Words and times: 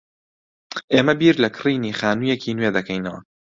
ئێمە 0.93 1.13
بیر 1.19 1.35
لە 1.43 1.49
کڕینی 1.55 1.97
خانوویەکی 1.99 2.55
نوێ 2.57 2.69
دەکەینەوە. 2.77 3.19